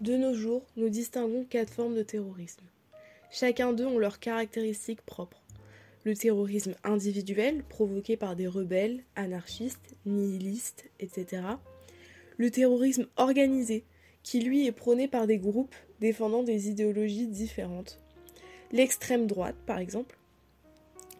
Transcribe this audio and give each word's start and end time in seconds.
De 0.00 0.16
nos 0.16 0.32
jours, 0.32 0.62
nous 0.76 0.88
distinguons 0.88 1.44
quatre 1.44 1.74
formes 1.74 1.94
de 1.94 2.02
terrorisme. 2.02 2.64
Chacun 3.30 3.74
d'eux 3.74 3.84
ont 3.84 3.98
leurs 3.98 4.18
caractéristiques 4.18 5.02
propres. 5.02 5.42
Le 6.04 6.16
terrorisme 6.16 6.74
individuel, 6.84 7.62
provoqué 7.68 8.16
par 8.16 8.34
des 8.34 8.46
rebelles, 8.46 9.02
anarchistes, 9.14 9.94
nihilistes, 10.06 10.86
etc. 11.00 11.42
Le 12.38 12.50
terrorisme 12.50 13.08
organisé, 13.16 13.84
qui 14.22 14.40
lui 14.40 14.66
est 14.66 14.72
prôné 14.72 15.06
par 15.06 15.26
des 15.26 15.36
groupes 15.36 15.74
défendant 16.00 16.42
des 16.42 16.70
idéologies 16.70 17.26
différentes. 17.26 18.00
L'extrême 18.72 19.26
droite, 19.26 19.56
par 19.66 19.80
exemple. 19.80 20.16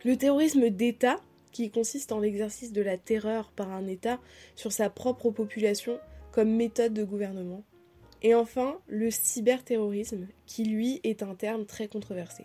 Le 0.07 0.17
terrorisme 0.17 0.71
d'État, 0.71 1.21
qui 1.53 1.71
consiste 1.71 2.13
en 2.13 2.19
l'exercice 2.21 2.73
de 2.73 2.81
la 2.81 2.97
terreur 2.97 3.53
par 3.55 3.71
un 3.73 3.87
État 3.87 4.21
sur 4.57 4.73
sa 4.73 4.89
propre 4.89 5.31
population 5.31 6.01
comme 6.33 6.57
méthode 6.57 6.95
de 6.95 7.05
gouvernement. 7.05 7.63
Et 8.23 8.35
enfin, 8.35 8.79
le 8.87 9.11
cyberterrorisme, 9.11 10.27
qui 10.47 10.65
lui 10.65 11.01
est 11.05 11.23
un 11.23 11.35
terme 11.35 11.65
très 11.65 11.89
controversé. 11.89 12.45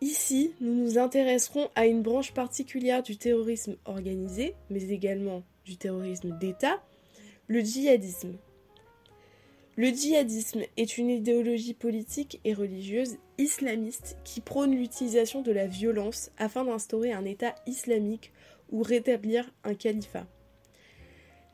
Ici, 0.00 0.52
nous 0.60 0.74
nous 0.74 0.98
intéresserons 0.98 1.70
à 1.74 1.86
une 1.86 2.02
branche 2.02 2.32
particulière 2.32 3.02
du 3.02 3.16
terrorisme 3.16 3.76
organisé, 3.84 4.54
mais 4.70 4.84
également 4.90 5.42
du 5.64 5.76
terrorisme 5.76 6.38
d'État, 6.38 6.80
le 7.48 7.60
djihadisme. 7.60 8.36
Le 9.76 9.88
djihadisme 9.88 10.62
est 10.76 10.98
une 10.98 11.10
idéologie 11.10 11.74
politique 11.74 12.40
et 12.44 12.54
religieuse 12.54 13.16
islamiste 13.38 14.16
qui 14.24 14.40
prône 14.40 14.74
l'utilisation 14.74 15.42
de 15.42 15.52
la 15.52 15.66
violence 15.66 16.30
afin 16.36 16.64
d'instaurer 16.64 17.12
un 17.12 17.24
État 17.24 17.54
islamique 17.66 18.32
ou 18.70 18.82
rétablir 18.82 19.52
un 19.64 19.74
califat. 19.74 20.26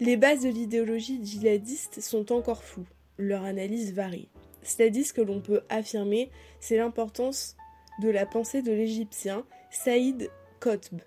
Les 0.00 0.16
bases 0.16 0.42
de 0.42 0.48
l'idéologie 0.48 1.20
djihadiste 1.22 2.00
sont 2.00 2.32
encore 2.32 2.64
floues, 2.64 2.88
leur 3.18 3.44
analyse 3.44 3.92
varie. 3.92 4.28
C'est-à-dire 4.62 5.12
que 5.12 5.20
l'on 5.20 5.40
peut 5.40 5.62
affirmer, 5.68 6.30
c'est 6.60 6.76
l'importance 6.76 7.56
de 8.00 8.08
la 8.08 8.26
pensée 8.26 8.62
de 8.62 8.72
l'Égyptien 8.72 9.44
Saïd 9.70 10.30
Qutb. 10.60 11.00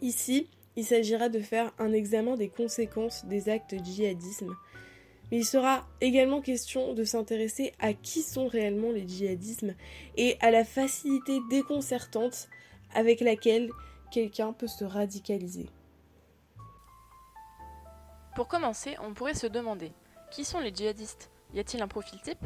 Ici, 0.00 0.48
il 0.76 0.84
s'agira 0.84 1.28
de 1.28 1.40
faire 1.40 1.72
un 1.78 1.92
examen 1.92 2.36
des 2.36 2.48
conséquences 2.48 3.24
des 3.24 3.48
actes 3.48 3.74
djihadisme 3.84 4.54
mais 5.30 5.38
il 5.38 5.44
sera 5.44 5.86
également 6.00 6.40
question 6.40 6.94
de 6.94 7.04
s'intéresser 7.04 7.72
à 7.78 7.92
qui 7.92 8.22
sont 8.22 8.46
réellement 8.46 8.90
les 8.90 9.06
djihadismes 9.06 9.74
et 10.16 10.36
à 10.40 10.50
la 10.50 10.64
facilité 10.64 11.40
déconcertante 11.50 12.48
avec 12.94 13.20
laquelle 13.20 13.70
quelqu'un 14.10 14.52
peut 14.52 14.66
se 14.66 14.84
radicaliser. 14.84 15.66
Pour 18.34 18.48
commencer, 18.48 18.96
on 19.02 19.12
pourrait 19.12 19.34
se 19.34 19.46
demander 19.46 19.92
qui 20.30 20.44
sont 20.44 20.60
les 20.60 20.74
djihadistes? 20.74 21.30
Y 21.54 21.60
a-t-il 21.60 21.82
un 21.82 21.88
profil 21.88 22.20
type? 22.20 22.44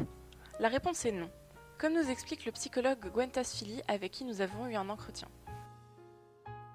La 0.59 0.69
réponse 0.69 1.05
est 1.05 1.11
non, 1.11 1.29
comme 1.77 1.93
nous 1.93 2.09
explique 2.09 2.45
le 2.45 2.51
psychologue 2.51 3.11
Gwentas 3.13 3.55
Philly 3.55 3.81
avec 3.87 4.11
qui 4.11 4.23
nous 4.23 4.41
avons 4.41 4.67
eu 4.67 4.75
un 4.75 4.89
entretien. 4.89 5.27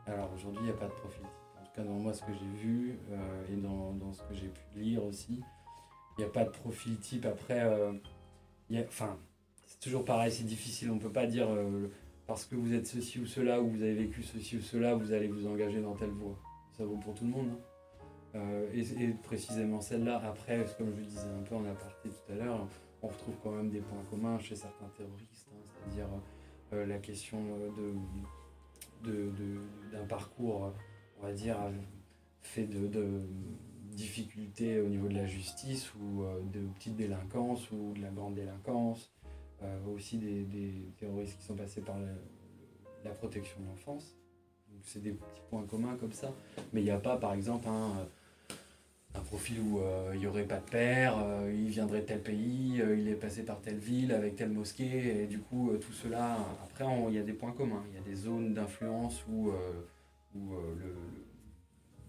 Alors 0.06 0.30
aujourd'hui, 0.34 0.60
il 0.62 0.66
n'y 0.66 0.70
a 0.70 0.78
pas 0.78 0.86
de 0.86 0.92
profil 0.92 1.22
type. 1.22 1.60
En 1.60 1.64
tout 1.64 1.72
cas, 1.74 1.82
dans 1.82 1.94
moi, 1.94 2.12
ce 2.12 2.22
que 2.22 2.32
j'ai 2.32 2.60
vu 2.60 2.98
euh, 3.10 3.52
et 3.52 3.56
dans, 3.56 3.92
dans, 3.92 4.12
ce 4.12 4.22
que 4.22 4.34
j'ai 4.34 4.48
pu 4.48 4.62
lire 4.76 5.04
aussi, 5.04 5.40
il 6.16 6.20
n'y 6.20 6.24
a 6.24 6.28
pas 6.28 6.44
de 6.44 6.50
profil 6.50 6.98
type. 6.98 7.26
Après, 7.26 7.62
euh, 7.62 7.92
enfin, 8.86 9.18
c'est 9.66 9.80
toujours 9.80 10.04
pareil, 10.04 10.32
c'est 10.32 10.44
difficile. 10.44 10.90
On 10.90 10.96
ne 10.96 11.00
peut 11.00 11.12
pas 11.12 11.26
dire 11.26 11.48
euh, 11.48 11.88
parce 12.26 12.44
que 12.44 12.56
vous 12.56 12.74
êtes 12.74 12.86
ceci 12.86 13.18
ou 13.18 13.26
cela, 13.26 13.60
ou 13.60 13.70
vous 13.70 13.82
avez 13.82 13.94
vécu 13.94 14.22
ceci 14.22 14.56
ou 14.56 14.60
cela, 14.60 14.94
vous 14.94 15.12
allez 15.12 15.28
vous 15.28 15.46
engager 15.46 15.80
dans 15.80 15.94
telle 15.94 16.10
voie. 16.10 16.36
Ça 16.76 16.84
vaut 16.84 16.96
pour 16.96 17.14
tout 17.14 17.24
le 17.24 17.30
monde. 17.30 17.48
Hein. 17.52 17.67
Euh, 18.34 18.70
et, 18.74 19.08
précisément 19.22 19.80
celle-là, 19.80 20.22
après, 20.24 20.64
comme 20.76 20.92
je 20.94 21.00
le 21.00 21.06
disais 21.06 21.28
un 21.28 21.42
peu 21.42 21.54
en 21.54 21.64
aparté 21.64 22.10
tout 22.10 22.32
à 22.32 22.34
l'heure, 22.34 22.66
on 23.02 23.08
retrouve 23.08 23.34
quand 23.42 23.52
même 23.52 23.70
des 23.70 23.80
points 23.80 24.02
communs 24.10 24.38
chez 24.38 24.56
certains 24.56 24.88
terroristes, 24.96 25.48
hein. 25.52 25.58
c'est-à-dire 25.66 26.08
la 26.86 26.98
question 26.98 27.38
de, 29.02 29.30
d'un 29.92 30.04
parcours, 30.06 30.74
on 31.20 31.22
va 31.22 31.32
dire, 31.32 31.56
fait 32.42 32.66
de 32.66 32.88
difficultés 33.98 34.80
au 34.80 34.88
niveau 34.88 35.08
de 35.08 35.14
la 35.14 35.26
justice 35.26 35.92
ou 35.96 36.22
euh, 36.22 36.40
de 36.52 36.60
petites 36.68 36.96
délinquances 36.96 37.70
ou 37.72 37.92
de 37.94 38.00
la 38.00 38.10
grande 38.10 38.34
délinquance, 38.34 39.12
euh, 39.62 39.86
aussi 39.86 40.18
des, 40.18 40.92
terroristes 40.98 41.36
qui 41.38 41.44
sont 41.44 41.56
passés 41.56 41.80
par 41.80 41.96
la, 41.98 43.10
protection 43.10 43.60
de 43.60 43.66
l'enfance. 43.66 44.16
C'est 44.84 45.02
des 45.02 45.12
petits 45.12 45.40
points 45.50 45.64
communs 45.64 45.96
comme 46.00 46.12
ça. 46.12 46.32
Mais 46.72 46.80
il 46.80 46.84
n'y 46.84 46.90
a 46.90 46.98
pas 46.98 47.16
par 47.16 47.34
exemple 47.34 47.68
un, 47.68 48.08
un 49.14 49.20
profil 49.20 49.60
où 49.60 49.80
euh, 49.80 50.12
il 50.14 50.20
n'y 50.20 50.26
aurait 50.26 50.44
pas 50.44 50.58
de 50.58 50.70
père, 50.70 51.16
il 51.48 51.68
viendrait 51.68 52.00
de 52.00 52.06
tel 52.06 52.22
pays, 52.22 52.82
il 52.96 53.08
est 53.08 53.14
passé 53.14 53.42
par 53.44 53.60
telle 53.60 53.78
ville 53.78 54.12
avec 54.12 54.36
telle 54.36 54.50
mosquée, 54.50 55.22
et 55.22 55.26
du 55.26 55.38
coup 55.38 55.70
tout 55.80 55.92
cela, 55.92 56.38
après 56.64 56.84
il 57.08 57.14
y 57.14 57.18
a 57.18 57.22
des 57.22 57.32
points 57.32 57.52
communs, 57.52 57.82
il 57.90 57.96
y 57.96 57.98
a 57.98 58.02
des 58.02 58.14
zones 58.14 58.54
d'influence 58.54 59.24
où, 59.28 59.50
où 60.34 60.52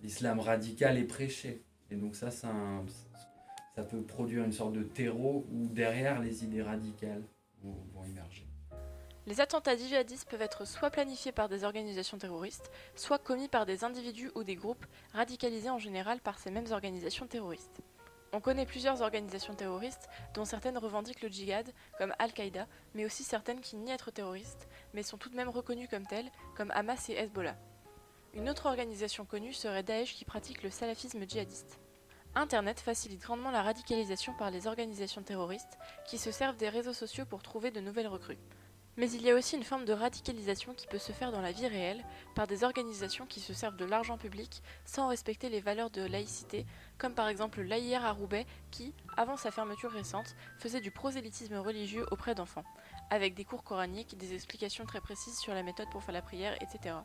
l'islam 0.03 0.39
radical 0.39 0.97
est 0.97 1.03
prêché. 1.03 1.61
Et 1.91 1.95
donc 1.95 2.15
ça, 2.15 2.29
ça 2.31 2.51
peut 3.89 4.01
produire 4.01 4.43
une 4.43 4.51
sorte 4.51 4.73
de 4.73 4.83
terreau 4.83 5.47
où 5.51 5.67
derrière 5.67 6.19
les 6.19 6.43
idées 6.43 6.61
radicales 6.61 7.23
vont, 7.63 8.03
émerger. 8.05 8.48
Les 9.29 9.41
attentats 9.41 9.77
djihadistes 9.77 10.27
peuvent 10.27 10.41
être 10.41 10.65
soit 10.65 10.89
planifiés 10.89 11.31
par 11.31 11.49
des 11.49 11.63
organisations 11.63 12.17
terroristes, 12.17 12.71
soit 12.95 13.19
commis 13.19 13.47
par 13.47 13.67
des 13.67 13.83
individus 13.83 14.31
ou 14.33 14.43
des 14.43 14.55
groupes 14.55 14.87
radicalisés 15.13 15.69
en 15.69 15.77
général 15.77 16.19
par 16.19 16.39
ces 16.39 16.49
mêmes 16.49 16.71
organisations 16.71 17.27
terroristes. 17.27 17.79
On 18.33 18.41
connaît 18.41 18.65
plusieurs 18.65 19.03
organisations 19.03 19.53
terroristes, 19.53 20.09
dont 20.33 20.45
certaines 20.45 20.79
revendiquent 20.79 21.21
le 21.21 21.29
djihad, 21.29 21.71
comme 21.99 22.11
Al-Qaïda, 22.17 22.65
mais 22.95 23.05
aussi 23.05 23.23
certaines 23.23 23.61
qui 23.61 23.75
nient 23.75 23.93
être 23.93 24.09
terroristes, 24.09 24.67
mais 24.95 25.03
sont 25.03 25.19
tout 25.19 25.29
de 25.29 25.35
même 25.35 25.49
reconnues 25.49 25.87
comme 25.87 26.07
telles, 26.07 26.31
comme 26.57 26.71
Hamas 26.71 27.07
et 27.09 27.13
Hezbollah. 27.13 27.55
Une 28.33 28.49
autre 28.49 28.65
organisation 28.65 29.25
connue 29.25 29.53
serait 29.53 29.83
Daesh 29.83 30.15
qui 30.15 30.25
pratique 30.25 30.63
le 30.63 30.71
salafisme 30.71 31.29
djihadiste. 31.29 31.79
Internet 32.33 32.79
facilite 32.79 33.21
grandement 33.21 33.51
la 33.51 33.61
radicalisation 33.61 34.33
par 34.33 34.49
les 34.49 34.65
organisations 34.65 35.21
terroristes 35.21 35.77
qui 36.07 36.17
se 36.17 36.31
servent 36.31 36.57
des 36.57 36.69
réseaux 36.69 36.93
sociaux 36.93 37.27
pour 37.27 37.43
trouver 37.43 37.69
de 37.69 37.79
nouvelles 37.79 38.07
recrues. 38.07 38.39
Mais 38.99 39.09
il 39.11 39.21
y 39.21 39.31
a 39.31 39.35
aussi 39.35 39.55
une 39.55 39.63
forme 39.63 39.85
de 39.85 39.93
radicalisation 39.93 40.73
qui 40.73 40.85
peut 40.85 40.97
se 40.97 41.13
faire 41.13 41.31
dans 41.31 41.39
la 41.39 41.53
vie 41.53 41.67
réelle 41.67 42.03
par 42.35 42.47
des 42.47 42.65
organisations 42.65 43.25
qui 43.25 43.39
se 43.39 43.53
servent 43.53 43.77
de 43.77 43.85
l'argent 43.85 44.17
public 44.17 44.61
sans 44.83 45.07
respecter 45.07 45.47
les 45.47 45.61
valeurs 45.61 45.89
de 45.89 46.01
laïcité, 46.01 46.65
comme 46.97 47.13
par 47.13 47.29
exemple 47.29 47.61
l'AIR 47.61 48.03
à 48.03 48.11
Roubaix 48.11 48.45
qui, 48.71 48.93
avant 49.15 49.37
sa 49.37 49.51
fermeture 49.51 49.91
récente, 49.91 50.35
faisait 50.57 50.81
du 50.81 50.91
prosélytisme 50.91 51.55
religieux 51.55 52.05
auprès 52.11 52.35
d'enfants, 52.35 52.65
avec 53.09 53.35
des 53.35 53.45
cours 53.45 53.63
coraniques, 53.63 54.17
des 54.17 54.33
explications 54.33 54.85
très 54.85 54.99
précises 54.99 55.39
sur 55.39 55.53
la 55.53 55.63
méthode 55.63 55.89
pour 55.93 56.03
faire 56.03 56.13
la 56.13 56.21
prière, 56.21 56.57
etc. 56.61 56.95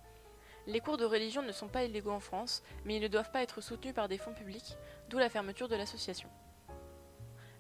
Les 0.67 0.81
cours 0.81 0.97
de 0.97 1.05
religion 1.05 1.43
ne 1.43 1.53
sont 1.53 1.69
pas 1.69 1.85
illégaux 1.85 2.11
en 2.11 2.19
France, 2.19 2.65
mais 2.85 2.97
ils 2.97 3.03
ne 3.03 3.07
doivent 3.07 3.31
pas 3.31 3.45
être 3.45 3.61
soutenus 3.61 3.95
par 3.95 4.09
des 4.09 4.19
fonds 4.19 4.35
publics, 4.35 4.77
d'où 5.11 5.19
la 5.19 5.29
fermeture 5.29 5.69
de 5.69 5.77
l'association. 5.77 6.29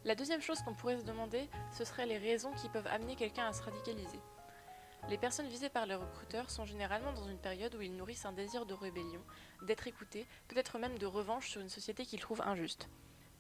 La 0.04 0.15
deuxième 0.15 0.42
chose 0.42 0.60
qu'on 0.60 0.75
pourrait 0.75 0.98
se 0.98 1.04
demander, 1.04 1.48
ce 1.72 1.84
seraient 1.84 2.04
les 2.04 2.19
raisons 2.19 2.53
qui 2.53 2.69
peuvent 2.69 2.87
amener 2.88 3.16
quelqu'un 3.16 3.47
à 3.47 3.54
se 3.54 3.62
radicaliser. 3.62 4.20
Les 5.09 5.16
personnes 5.16 5.48
visées 5.48 5.70
par 5.70 5.87
les 5.87 5.94
recruteurs 5.94 6.50
sont 6.50 6.66
généralement 6.66 7.15
dans 7.15 7.26
une 7.26 7.38
période 7.38 7.75
où 7.75 7.81
ils 7.81 7.97
nourrissent 7.97 8.26
un 8.26 8.32
désir 8.32 8.66
de 8.66 8.75
rébellion, 8.75 9.22
d'être 9.62 9.87
écoutés, 9.87 10.26
peut-être 10.48 10.78
même 10.78 10.98
de 10.98 11.06
revanche 11.06 11.48
sur 11.48 11.62
une 11.62 11.70
société 11.70 12.04
qu'ils 12.04 12.20
trouvent 12.20 12.43
injuste. 12.43 12.91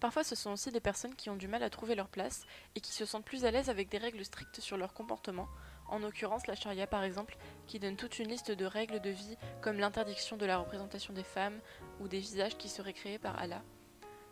Parfois, 0.00 0.24
ce 0.24 0.34
sont 0.34 0.52
aussi 0.52 0.70
des 0.70 0.80
personnes 0.80 1.14
qui 1.14 1.28
ont 1.28 1.36
du 1.36 1.48
mal 1.48 1.62
à 1.62 1.68
trouver 1.68 1.94
leur 1.94 2.08
place 2.08 2.46
et 2.74 2.80
qui 2.80 2.92
se 2.92 3.04
sentent 3.04 3.24
plus 3.26 3.44
à 3.44 3.50
l'aise 3.50 3.68
avec 3.68 3.90
des 3.90 3.98
règles 3.98 4.24
strictes 4.24 4.60
sur 4.60 4.78
leur 4.78 4.94
comportement, 4.94 5.48
en 5.88 5.98
l'occurrence 5.98 6.46
la 6.46 6.54
charia 6.54 6.86
par 6.86 7.04
exemple, 7.04 7.36
qui 7.66 7.78
donne 7.78 7.96
toute 7.96 8.18
une 8.18 8.28
liste 8.28 8.50
de 8.50 8.64
règles 8.64 9.00
de 9.00 9.10
vie 9.10 9.36
comme 9.60 9.78
l'interdiction 9.78 10.38
de 10.38 10.46
la 10.46 10.56
représentation 10.56 11.12
des 11.12 11.24
femmes 11.24 11.60
ou 12.00 12.08
des 12.08 12.20
visages 12.20 12.56
qui 12.56 12.70
seraient 12.70 12.94
créés 12.94 13.18
par 13.18 13.38
Allah. 13.38 13.62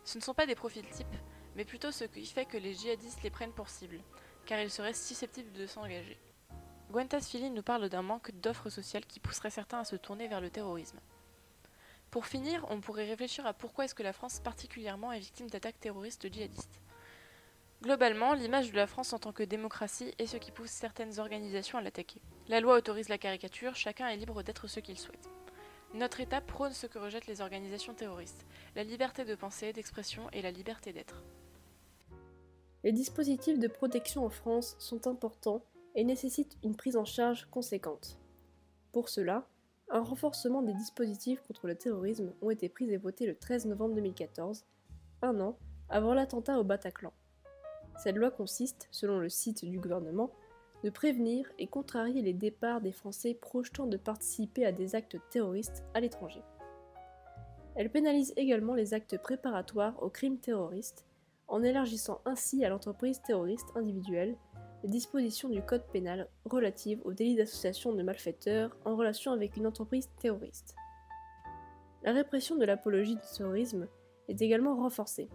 Ce 0.04 0.18
ne 0.18 0.22
sont 0.22 0.34
pas 0.34 0.46
des 0.46 0.54
profils 0.54 0.88
types, 0.88 1.06
mais 1.56 1.64
plutôt 1.64 1.92
ce 1.92 2.04
qui 2.04 2.26
fait 2.26 2.46
que 2.46 2.56
les 2.56 2.74
djihadistes 2.74 3.22
les 3.22 3.30
prennent 3.30 3.52
pour 3.52 3.68
cible, 3.68 4.00
car 4.46 4.60
ils 4.60 4.70
seraient 4.70 4.94
susceptibles 4.94 5.52
de 5.52 5.66
s'engager. 5.66 6.18
Gwentas 6.90 7.22
Philly 7.22 7.50
nous 7.50 7.62
parle 7.62 7.88
d'un 7.88 8.02
manque 8.02 8.32
d'offres 8.40 8.70
sociales 8.70 9.06
qui 9.06 9.20
pousserait 9.20 9.50
certains 9.50 9.80
à 9.80 9.84
se 9.84 9.96
tourner 9.96 10.28
vers 10.28 10.40
le 10.40 10.50
terrorisme. 10.50 10.98
Pour 12.10 12.26
finir, 12.26 12.66
on 12.68 12.80
pourrait 12.80 13.06
réfléchir 13.08 13.46
à 13.46 13.54
pourquoi 13.54 13.86
est-ce 13.86 13.94
que 13.94 14.02
la 14.02 14.12
France 14.12 14.40
particulièrement 14.40 15.12
est 15.12 15.20
victime 15.20 15.48
d'attaques 15.48 15.80
terroristes 15.80 16.30
djihadistes. 16.30 16.80
Globalement, 17.82 18.34
l'image 18.34 18.70
de 18.70 18.76
la 18.76 18.86
France 18.86 19.12
en 19.12 19.18
tant 19.18 19.32
que 19.32 19.42
démocratie 19.42 20.14
est 20.18 20.26
ce 20.26 20.36
qui 20.36 20.52
pousse 20.52 20.70
certaines 20.70 21.18
organisations 21.18 21.78
à 21.78 21.80
l'attaquer. 21.80 22.20
La 22.48 22.60
loi 22.60 22.76
autorise 22.76 23.08
la 23.08 23.18
caricature, 23.18 23.74
chacun 23.74 24.08
est 24.08 24.16
libre 24.16 24.42
d'être 24.42 24.68
ce 24.68 24.80
qu'il 24.80 24.98
souhaite. 24.98 25.28
Notre 25.94 26.20
État 26.20 26.40
prône 26.40 26.72
ce 26.72 26.86
que 26.86 26.98
rejettent 26.98 27.26
les 27.26 27.42
organisations 27.42 27.92
terroristes, 27.92 28.46
la 28.74 28.82
liberté 28.82 29.26
de 29.26 29.34
pensée, 29.34 29.74
d'expression 29.74 30.22
et 30.32 30.40
la 30.40 30.50
liberté 30.50 30.92
d'être. 30.94 31.22
Les 32.82 32.92
dispositifs 32.92 33.58
de 33.58 33.68
protection 33.68 34.24
en 34.24 34.30
France 34.30 34.74
sont 34.78 35.06
importants 35.06 35.62
et 35.94 36.04
nécessitent 36.04 36.56
une 36.64 36.76
prise 36.76 36.96
en 36.96 37.04
charge 37.04 37.46
conséquente. 37.50 38.18
Pour 38.92 39.10
cela, 39.10 39.46
un 39.90 40.00
renforcement 40.00 40.62
des 40.62 40.72
dispositifs 40.72 41.42
contre 41.42 41.66
le 41.66 41.76
terrorisme 41.76 42.32
ont 42.40 42.50
été 42.50 42.70
pris 42.70 42.90
et 42.90 42.96
votés 42.96 43.26
le 43.26 43.36
13 43.36 43.66
novembre 43.66 43.94
2014, 43.96 44.64
un 45.20 45.40
an 45.40 45.58
avant 45.90 46.14
l'attentat 46.14 46.58
au 46.58 46.64
Bataclan. 46.64 47.12
Cette 48.02 48.16
loi 48.16 48.30
consiste, 48.30 48.88
selon 48.90 49.18
le 49.18 49.28
site 49.28 49.66
du 49.66 49.78
gouvernement, 49.78 50.32
de 50.82 50.90
prévenir 50.90 51.46
et 51.58 51.66
contrarier 51.66 52.22
les 52.22 52.32
départs 52.32 52.80
des 52.80 52.92
Français 52.92 53.34
projetant 53.34 53.86
de 53.86 53.96
participer 53.96 54.64
à 54.66 54.72
des 54.72 54.94
actes 54.94 55.16
terroristes 55.30 55.84
à 55.94 56.00
l'étranger. 56.00 56.42
Elle 57.74 57.90
pénalise 57.90 58.34
également 58.36 58.74
les 58.74 58.94
actes 58.94 59.18
préparatoires 59.18 60.02
aux 60.02 60.10
crimes 60.10 60.38
terroristes, 60.38 61.06
en 61.48 61.62
élargissant 61.62 62.20
ainsi 62.24 62.64
à 62.64 62.68
l'entreprise 62.68 63.20
terroriste 63.22 63.68
individuelle 63.74 64.36
les 64.82 64.88
dispositions 64.88 65.48
du 65.48 65.62
Code 65.62 65.84
pénal 65.92 66.28
relatives 66.44 67.00
au 67.04 67.12
délit 67.12 67.36
d'association 67.36 67.92
de 67.92 68.02
malfaiteurs 68.02 68.76
en 68.84 68.96
relation 68.96 69.32
avec 69.32 69.56
une 69.56 69.66
entreprise 69.66 70.10
terroriste. 70.18 70.74
La 72.02 72.12
répression 72.12 72.56
de 72.56 72.64
l'apologie 72.64 73.14
du 73.14 73.36
terrorisme 73.36 73.86
est 74.28 74.42
également 74.42 74.74
renforcée. 74.74 75.28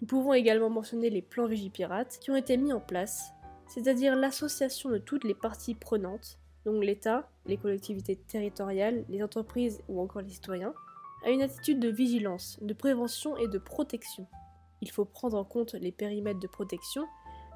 Nous 0.00 0.06
pouvons 0.06 0.32
également 0.32 0.70
mentionner 0.70 1.10
les 1.10 1.22
plans 1.22 1.46
Vigipirates 1.46 2.18
qui 2.18 2.30
ont 2.30 2.36
été 2.36 2.56
mis 2.56 2.72
en 2.72 2.80
place, 2.80 3.33
c'est-à-dire 3.66 4.16
l'association 4.16 4.90
de 4.90 4.98
toutes 4.98 5.24
les 5.24 5.34
parties 5.34 5.74
prenantes, 5.74 6.38
donc 6.64 6.82
l'État, 6.82 7.28
les 7.46 7.56
collectivités 7.56 8.16
territoriales, 8.16 9.04
les 9.08 9.22
entreprises 9.22 9.82
ou 9.88 10.00
encore 10.00 10.22
les 10.22 10.30
citoyens, 10.30 10.74
à 11.24 11.30
une 11.30 11.42
attitude 11.42 11.80
de 11.80 11.88
vigilance, 11.88 12.58
de 12.60 12.74
prévention 12.74 13.36
et 13.36 13.48
de 13.48 13.58
protection. 13.58 14.26
Il 14.80 14.90
faut 14.90 15.04
prendre 15.04 15.38
en 15.38 15.44
compte 15.44 15.74
les 15.74 15.92
périmètres 15.92 16.40
de 16.40 16.46
protection, 16.46 17.06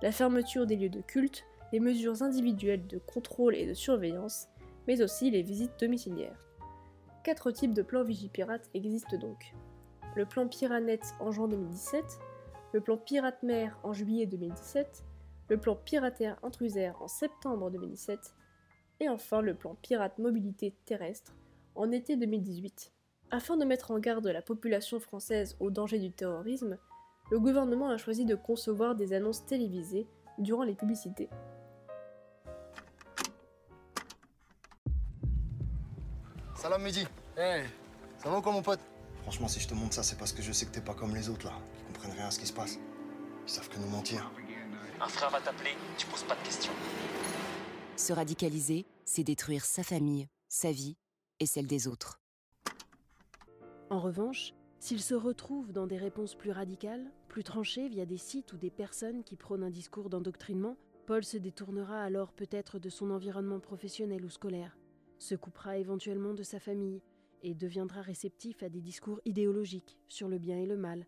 la 0.03 0.13
fermeture 0.13 0.67
des 0.67 0.77
lieux 0.77 0.89
de 0.89 1.01
culte, 1.01 1.45
les 1.73 1.81
mesures 1.81 2.23
individuelles 2.23 2.87
de 2.87 2.99
contrôle 2.99 3.55
et 3.55 3.67
de 3.67 3.75
surveillance, 3.75 4.49
mais 4.87 5.03
aussi 5.03 5.31
les 5.31 5.43
visites 5.43 5.79
domiciliaires. 5.79 6.39
Quatre 7.25 7.51
types 7.51 7.75
de 7.75 7.83
plans 7.83 8.05
Vigipirate 8.05 8.71
existent 8.73 9.19
donc. 9.19 9.53
Le 10.17 10.25
plan 10.25 10.49
Piranet 10.49 11.01
en 11.21 11.31
juin 11.31 11.49
2017, 11.49 12.19
le 12.73 12.81
plan 12.81 12.97
Pirate 12.97 13.43
Mer 13.43 13.79
en 13.83 13.93
juillet 13.93 14.25
2017, 14.27 15.05
le 15.49 15.57
plan 15.57 15.75
Pirataire 15.77 16.39
Intrusaire 16.43 17.01
en 17.01 17.09
septembre 17.09 17.71
2017, 17.71 18.19
et 19.01 19.09
enfin 19.09 19.41
le 19.41 19.55
plan 19.55 19.77
Pirate 19.83 20.19
Mobilité 20.19 20.75
Terrestre 20.85 21.35
en 21.75 21.91
été 21.91 22.17
2018. 22.17 22.93
Afin 23.31 23.57
de 23.57 23.65
mettre 23.65 23.91
en 23.91 23.99
garde 23.99 24.27
la 24.27 24.43
population 24.43 25.01
française 25.01 25.57
au 25.61 25.71
danger 25.71 25.99
du 25.99 26.11
terrorisme, 26.11 26.79
le 27.31 27.39
gouvernement 27.39 27.91
a 27.91 27.99
choisi 27.99 28.25
de 28.25 28.35
concevoir 28.35 28.95
des 28.95 29.13
annonces 29.13 29.45
télévisées 29.45 30.07
durant 30.39 30.63
les 30.63 30.75
publicités. 30.75 31.29
Salam 36.55 36.83
Mehdi. 36.83 37.07
Hey. 37.37 37.65
Ça 38.19 38.31
va 38.31 38.39
ou 38.39 38.43
quoi 38.43 38.53
mon 38.53 38.63
pote? 38.63 38.81
Franchement, 39.23 39.47
si 39.47 39.61
je 39.61 39.69
te 39.69 39.75
montre 39.75 39.95
ça, 39.95 40.03
c'est 40.03 40.17
parce 40.17 40.33
que 40.33 40.43
je 40.43 40.53
sais 40.53 40.67
que 40.67 40.73
t'es 40.73 40.81
pas 40.81 40.95
comme 40.95 41.15
les 41.15 41.29
autres 41.29 41.47
là, 41.47 41.53
qui 41.77 41.85
comprennent 41.85 42.17
rien 42.17 42.27
à 42.27 42.31
ce 42.31 42.39
qui 42.39 42.47
se 42.47 42.53
passe. 42.53 42.79
Ils 43.47 43.51
savent 43.51 43.69
que 43.69 43.79
nous 43.79 43.89
mentir. 43.89 44.31
Un 45.01 45.09
frère 45.09 45.31
va 45.31 45.41
t'appeler, 45.41 45.71
tu 45.97 46.07
poses 46.07 46.25
pas 46.25 46.35
de 46.35 46.43
questions. 46.43 46.73
Se 47.97 48.13
radicaliser, 48.13 48.85
c'est 49.05 49.23
détruire 49.23 49.65
sa 49.65 49.85
famille, 49.85 50.27
sa 50.49 50.73
vie 50.73 50.97
et 51.39 51.47
celle 51.47 51.69
des 51.69 51.87
autres. 51.87 52.21
En 53.91 54.01
revanche, 54.01 54.55
s'il 54.81 55.01
se 55.01 55.15
retrouve 55.15 55.73
dans 55.73 55.87
des 55.87 55.97
réponses 55.97 56.35
plus 56.35 56.51
radicales, 56.51 57.13
plus 57.29 57.45
tranchées 57.45 57.89
via 57.89 58.07
des 58.07 58.17
sites 58.17 58.53
ou 58.53 58.57
des 58.57 58.71
personnes 58.71 59.23
qui 59.23 59.37
prônent 59.37 59.63
un 59.63 59.71
discours 59.71 60.11
d'endoctrinement, 60.11 60.77
Paul 61.07 61.25
se 61.25 61.37
détournera 61.37 62.03
alors 62.03 62.33
peut-être 62.33 62.81
de 62.81 62.89
son 62.89 63.11
environnement 63.11 63.61
professionnel 63.61 64.25
ou 64.25 64.31
scolaire, 64.31 64.77
se 65.19 65.37
coupera 65.37 65.79
éventuellement 65.79 66.35
de 66.35 66.43
sa 66.43 66.59
famille 66.59 67.03
et 67.43 67.55
deviendra 67.55 68.03
réceptif 68.03 68.65
à 68.65 68.69
des 68.69 68.81
discours 68.81 69.21
idéologiques 69.25 69.97
sur 70.09 70.29
le 70.29 70.39
bien 70.39 70.59
et 70.59 70.67
le 70.67 70.77
mal. 70.77 71.07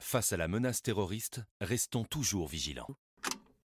Face 0.00 0.32
à 0.32 0.36
la 0.36 0.48
menace 0.48 0.82
terroriste, 0.82 1.42
restons 1.60 2.04
toujours 2.04 2.48
vigilants. 2.48 2.96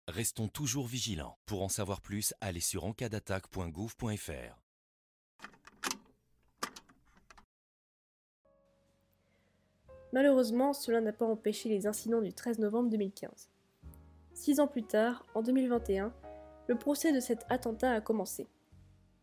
Restons 0.06 0.46
toujours 0.46 0.86
vigilants. 0.86 1.36
Pour 1.46 1.62
en 1.62 1.68
savoir 1.68 2.00
plus, 2.00 2.32
allez 2.40 2.60
sur 2.60 2.84
encadattaque.gouv.fr. 2.84 4.62
Malheureusement, 10.12 10.72
cela 10.74 11.00
n'a 11.00 11.12
pas 11.12 11.26
empêché 11.26 11.68
les 11.68 11.86
incidents 11.86 12.22
du 12.22 12.32
13 12.32 12.60
novembre 12.60 12.90
2015. 12.90 13.50
Six 14.34 14.60
ans 14.60 14.68
plus 14.68 14.84
tard, 14.84 15.26
en 15.34 15.42
2021, 15.42 16.12
le 16.68 16.78
procès 16.78 17.12
de 17.12 17.20
cet 17.20 17.44
attentat 17.48 17.92
a 17.92 18.00
commencé. 18.00 18.46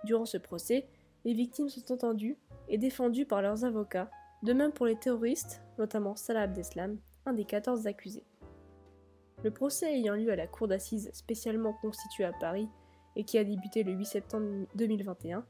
Durant 0.03 0.25
ce 0.25 0.37
procès, 0.37 0.87
les 1.23 1.33
victimes 1.33 1.69
sont 1.69 1.91
entendues 1.91 2.37
et 2.67 2.77
défendues 2.77 3.25
par 3.25 3.41
leurs 3.41 3.63
avocats, 3.63 4.09
de 4.45 4.53
même 4.53 4.71
pour 4.71 4.85
les 4.85 4.95
terroristes, 4.95 5.61
notamment 5.79 6.15
Salah 6.15 6.43
Abdeslam, 6.43 6.99
un 7.25 7.33
des 7.33 7.45
14 7.45 7.87
accusés. 7.87 8.23
Le 9.43 9.51
procès 9.51 9.91
ayant 9.91 10.13
lieu 10.13 10.31
à 10.31 10.35
la 10.35 10.47
cour 10.47 10.67
d'assises 10.67 11.09
spécialement 11.13 11.73
constituée 11.73 12.25
à 12.25 12.31
Paris 12.31 12.69
et 13.15 13.23
qui 13.23 13.39
a 13.39 13.43
débuté 13.43 13.83
le 13.83 13.93
8 13.93 14.05
septembre 14.05 14.67
2021, 14.75 15.45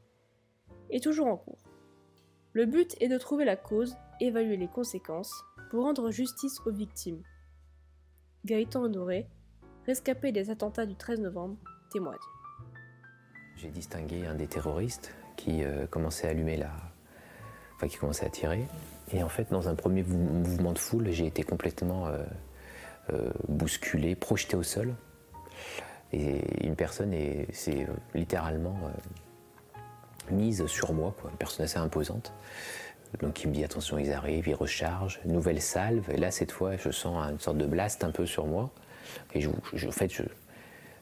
est 0.90 1.02
toujours 1.02 1.26
en 1.26 1.36
cours. 1.36 1.58
Le 2.52 2.64
but 2.64 2.96
est 3.00 3.08
de 3.08 3.18
trouver 3.18 3.44
la 3.44 3.56
cause, 3.56 3.96
évaluer 4.20 4.56
les 4.56 4.68
conséquences, 4.68 5.44
pour 5.70 5.82
rendre 5.82 6.10
justice 6.10 6.60
aux 6.64 6.72
victimes. 6.72 7.22
Gaëtan 8.46 8.82
Honoré, 8.82 9.28
rescapé 9.84 10.32
des 10.32 10.48
attentats 10.48 10.86
du 10.86 10.96
13 10.96 11.20
novembre, 11.20 11.58
témoigne. 11.90 12.16
J'ai 13.56 13.70
distingué 13.70 14.26
un 14.26 14.34
des 14.34 14.46
terroristes 14.46 15.14
qui 15.36 15.64
euh, 15.64 15.86
commençait 15.86 16.28
à 16.28 16.30
allumer 16.30 16.56
la. 16.56 16.95
Qui 17.80 17.96
commençait 17.98 18.26
à 18.26 18.30
tirer. 18.30 18.66
Et 19.12 19.22
en 19.22 19.28
fait, 19.28 19.50
dans 19.50 19.68
un 19.68 19.74
premier 19.74 20.02
mouvement 20.02 20.72
de 20.72 20.78
foule, 20.78 21.10
j'ai 21.10 21.26
été 21.26 21.42
complètement 21.42 22.06
euh, 22.06 22.18
euh, 23.12 23.30
bousculé, 23.48 24.14
projeté 24.14 24.56
au 24.56 24.62
sol. 24.62 24.94
Et 26.12 26.66
une 26.66 26.76
personne 26.76 27.12
s'est 27.52 27.86
littéralement 28.14 28.76
mise 30.30 30.66
sur 30.66 30.92
moi, 30.92 31.14
quoi, 31.20 31.30
une 31.30 31.36
personne 31.36 31.64
assez 31.64 31.78
imposante. 31.78 32.32
Donc 33.20 33.42
il 33.42 33.48
me 33.48 33.54
dit 33.54 33.64
attention, 33.64 33.98
ils 33.98 34.12
arrivent, 34.12 34.48
ils 34.48 34.54
rechargent, 34.54 35.20
nouvelle 35.24 35.60
salve. 35.60 36.08
Et 36.10 36.16
là, 36.16 36.30
cette 36.30 36.52
fois, 36.52 36.76
je 36.76 36.90
sens 36.90 37.30
une 37.30 37.38
sorte 37.38 37.58
de 37.58 37.66
blast 37.66 38.04
un 38.04 38.10
peu 38.10 38.26
sur 38.26 38.46
moi. 38.46 38.70
Et 39.34 39.46
en 39.46 39.92
fait, 39.92 40.12
je, 40.12 40.22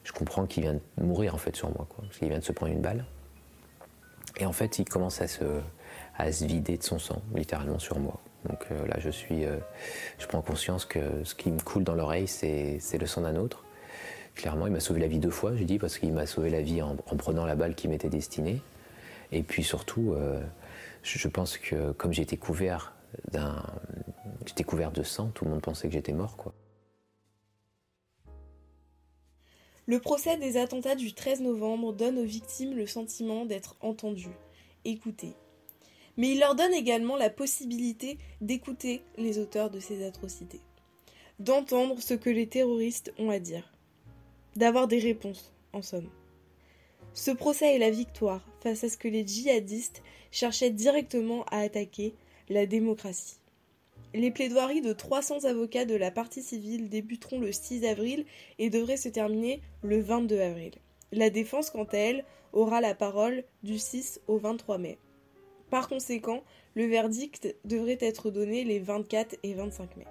je 0.03 0.11
comprends 0.11 0.45
qu'il 0.45 0.63
vient 0.63 0.75
de 0.75 1.03
mourir 1.03 1.35
en 1.35 1.37
fait 1.37 1.55
sur 1.55 1.69
moi, 1.69 1.87
quoi, 1.89 2.03
parce 2.03 2.17
qu'il 2.17 2.29
vient 2.29 2.39
de 2.39 2.43
se 2.43 2.51
prendre 2.51 2.71
une 2.71 2.81
balle. 2.81 3.05
Et 4.37 4.45
en 4.45 4.53
fait, 4.53 4.79
il 4.79 4.85
commence 4.85 5.21
à 5.21 5.27
se, 5.27 5.43
à 6.17 6.31
se 6.31 6.45
vider 6.45 6.77
de 6.77 6.83
son 6.83 6.99
sang, 6.99 7.21
littéralement 7.33 7.79
sur 7.79 7.99
moi. 7.99 8.19
Donc 8.47 8.65
euh, 8.71 8.87
là, 8.87 8.97
je 8.99 9.09
suis, 9.09 9.45
euh, 9.45 9.57
je 10.19 10.27
prends 10.27 10.41
conscience 10.41 10.85
que 10.85 11.23
ce 11.23 11.35
qui 11.35 11.51
me 11.51 11.59
coule 11.59 11.83
dans 11.83 11.95
l'oreille, 11.95 12.27
c'est, 12.27 12.79
le 12.99 13.05
sang 13.05 13.21
d'un 13.21 13.35
autre. 13.35 13.63
Clairement, 14.35 14.67
il 14.67 14.73
m'a 14.73 14.79
sauvé 14.79 14.99
la 14.99 15.07
vie 15.07 15.19
deux 15.19 15.29
fois, 15.29 15.55
je 15.55 15.63
dis, 15.63 15.79
parce 15.79 15.97
qu'il 15.97 16.11
m'a 16.11 16.25
sauvé 16.25 16.49
la 16.49 16.61
vie 16.61 16.81
en, 16.81 16.95
prenant 16.95 17.45
la 17.45 17.55
balle 17.55 17.75
qui 17.75 17.87
m'était 17.87 18.09
destinée. 18.09 18.61
Et 19.31 19.43
puis 19.43 19.63
surtout, 19.63 20.13
euh, 20.13 20.41
je, 21.03 21.27
pense 21.27 21.57
que 21.57 21.91
comme 21.93 22.13
j'étais 22.13 22.37
couvert 22.37 22.93
d'un, 23.31 23.63
j'étais 24.45 24.63
couvert 24.63 24.91
de 24.91 25.03
sang, 25.03 25.31
tout 25.33 25.45
le 25.45 25.51
monde 25.51 25.61
pensait 25.61 25.87
que 25.87 25.93
j'étais 25.93 26.13
mort, 26.13 26.37
quoi. 26.37 26.53
Le 29.87 29.99
procès 29.99 30.37
des 30.37 30.57
attentats 30.57 30.95
du 30.95 31.13
13 31.13 31.41
novembre 31.41 31.93
donne 31.93 32.17
aux 32.17 32.25
victimes 32.25 32.75
le 32.75 32.87
sentiment 32.87 33.45
d'être 33.45 33.75
entendues, 33.81 34.35
écoutées. 34.83 35.35
Mais 36.17 36.31
il 36.31 36.39
leur 36.39 36.55
donne 36.55 36.73
également 36.73 37.17
la 37.17 37.29
possibilité 37.29 38.17
d'écouter 38.41 39.01
les 39.17 39.37
auteurs 39.37 39.69
de 39.69 39.79
ces 39.79 40.05
atrocités, 40.05 40.61
d'entendre 41.39 42.01
ce 42.01 42.13
que 42.13 42.29
les 42.29 42.47
terroristes 42.47 43.13
ont 43.19 43.29
à 43.29 43.39
dire, 43.39 43.73
d'avoir 44.55 44.87
des 44.87 44.99
réponses, 44.99 45.53
en 45.73 45.81
somme. 45.81 46.09
Ce 47.13 47.31
procès 47.31 47.75
est 47.75 47.79
la 47.79 47.91
victoire 47.91 48.45
face 48.61 48.83
à 48.83 48.89
ce 48.89 48.97
que 48.97 49.07
les 49.07 49.25
djihadistes 49.25 50.03
cherchaient 50.31 50.69
directement 50.69 51.43
à 51.45 51.59
attaquer, 51.59 52.13
la 52.49 52.65
démocratie. 52.65 53.37
Les 54.13 54.31
plaidoiries 54.31 54.81
de 54.81 54.93
300 54.93 55.45
avocats 55.45 55.85
de 55.85 55.95
la 55.95 56.11
partie 56.11 56.41
civile 56.41 56.89
débuteront 56.89 57.39
le 57.39 57.51
6 57.51 57.85
avril 57.85 58.25
et 58.59 58.69
devraient 58.69 58.97
se 58.97 59.09
terminer 59.09 59.61
le 59.81 59.99
22 59.99 60.39
avril. 60.39 60.73
La 61.11 61.29
défense, 61.29 61.69
quant 61.69 61.85
à 61.85 61.97
elle, 61.97 62.25
aura 62.53 62.81
la 62.81 62.95
parole 62.95 63.43
du 63.63 63.77
6 63.77 64.21
au 64.27 64.37
23 64.37 64.77
mai. 64.77 64.97
Par 65.69 65.87
conséquent, 65.87 66.43
le 66.75 66.85
verdict 66.85 67.55
devrait 67.65 67.97
être 67.99 68.29
donné 68.29 68.63
les 68.63 68.79
24 68.79 69.35
et 69.43 69.53
25 69.53 69.97
mai. 69.97 70.07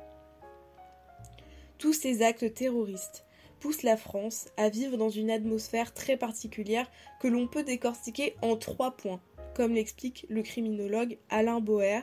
Tous 1.78 1.92
ces 1.92 2.22
actes 2.22 2.54
terroristes 2.54 3.24
poussent 3.60 3.82
la 3.82 3.96
France 3.96 4.48
à 4.56 4.68
vivre 4.68 4.96
dans 4.96 5.08
une 5.08 5.30
atmosphère 5.30 5.94
très 5.94 6.16
particulière 6.16 6.90
que 7.20 7.28
l'on 7.28 7.46
peut 7.46 7.62
décortiquer 7.62 8.36
en 8.42 8.56
trois 8.56 8.90
points, 8.90 9.20
comme 9.54 9.74
l'explique 9.74 10.26
le 10.28 10.42
criminologue 10.42 11.16
Alain 11.30 11.60
Boer, 11.60 12.02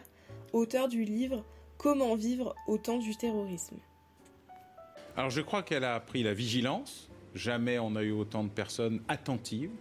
auteur 0.53 0.87
du 0.87 1.03
livre 1.03 1.45
Comment 1.77 2.15
vivre 2.15 2.55
au 2.67 2.77
temps 2.77 2.99
du 2.99 3.15
terrorisme 3.15 3.77
Alors 5.15 5.29
je 5.29 5.41
crois 5.41 5.63
qu'elle 5.63 5.83
a 5.83 5.95
appris 5.95 6.23
la 6.23 6.33
vigilance. 6.33 7.10
Jamais 7.33 7.79
on 7.79 7.95
a 7.95 8.03
eu 8.03 8.11
autant 8.11 8.43
de 8.43 8.49
personnes 8.49 9.01
attentives. 9.07 9.71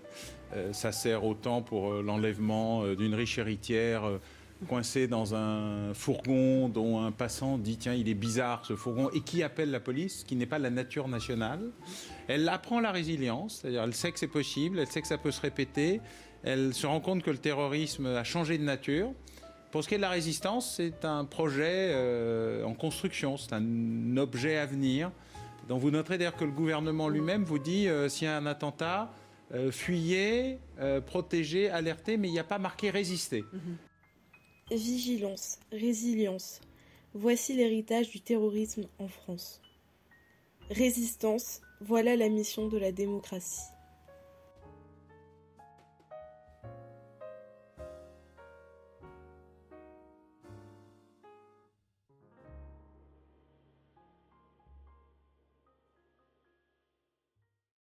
Euh, 0.55 0.73
ça 0.73 0.93
sert 0.93 1.25
autant 1.25 1.63
pour 1.63 1.93
euh, 1.93 2.03
l'enlèvement 2.03 2.83
euh, 2.83 2.97
d'une 2.97 3.15
riche 3.15 3.39
héritière 3.39 4.03
coincée 4.69 5.07
dans 5.07 5.35
un 5.35 5.95
fourgon 5.95 6.69
dont 6.69 7.01
un 7.01 7.13
passant 7.13 7.57
dit 7.57 7.79
tiens 7.79 7.95
il 7.95 8.11
est 8.11 8.15
bizarre 8.15 8.67
ce 8.67 8.77
fourgon 8.77 9.09
et 9.15 9.23
qui 9.23 9.43
appelle 9.43 9.71
la 9.71 9.81
police, 9.81 10.23
qui 10.23 10.37
n'est 10.37 10.47
pas 10.47 10.59
la 10.59 10.69
nature 10.69 11.09
nationale. 11.09 11.71
Elle 12.29 12.47
apprend 12.49 12.79
la 12.79 12.93
résilience, 12.93 13.61
c'est-à-dire 13.61 13.85
elle 13.85 13.95
sait 13.95 14.13
que 14.13 14.19
c'est 14.19 14.27
possible, 14.27 14.79
elle 14.79 14.87
sait 14.87 15.01
que 15.01 15.09
ça 15.09 15.17
peut 15.17 15.31
se 15.31 15.41
répéter, 15.41 16.03
elle 16.43 16.75
se 16.75 16.87
rend 16.87 17.01
compte 17.01 17.23
que 17.23 17.31
le 17.31 17.39
terrorisme 17.39 18.07
a 18.07 18.23
changé 18.25 18.59
de 18.59 18.65
nature. 18.65 19.13
Pour 19.71 19.83
ce 19.83 19.89
qui 19.89 19.95
est 19.95 19.99
de 19.99 20.03
la 20.03 20.11
résistance, 20.11 20.75
c'est 20.77 21.07
un 21.07 21.25
projet 21.25 21.95
en 22.63 22.75
construction, 22.75 23.39
c'est 23.39 23.55
un 23.55 24.17
objet 24.19 24.59
à 24.59 24.67
venir. 24.67 25.11
Vous 25.79 25.91
noterez 25.91 26.19
d'ailleurs 26.19 26.37
que 26.37 26.45
le 26.45 26.51
gouvernement 26.51 27.09
lui-même 27.09 27.45
vous 27.45 27.59
dit 27.59 27.89
euh, 27.89 28.09
s'il 28.09 28.27
y 28.27 28.29
a 28.29 28.37
un 28.37 28.47
attentat, 28.47 29.13
euh, 29.53 29.71
fuyez, 29.71 30.59
euh, 30.79 31.01
protégez, 31.01 31.71
alertez, 31.71 32.17
mais 32.17 32.29
il 32.29 32.33
n'y 32.33 32.39
a 32.39 32.45
pas 32.45 32.59
marqué 32.59 32.91
résister. 32.91 33.45
Vigilance, 34.71 35.59
résilience. 35.73 36.61
Voici 37.15 37.55
l'héritage 37.57 38.11
du 38.11 38.21
terrorisme 38.21 38.85
en 38.99 39.09
France. 39.09 39.61
Résistance, 40.71 41.61
voilà 41.81 42.15
la 42.17 42.29
mission 42.29 42.69
de 42.69 42.79
la 42.79 42.93
démocratie. 42.93 43.63